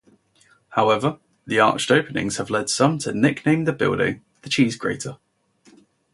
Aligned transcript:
However, 0.69 1.19
the 1.45 1.59
arched 1.59 1.91
openings 1.91 2.37
have 2.37 2.49
led 2.49 2.71
some 2.71 2.97
to 2.97 3.13
nickname 3.13 3.65
the 3.65 3.71
building 3.71 4.23
the 4.41 4.49
"cheese 4.49 4.75
grater". 4.75 5.17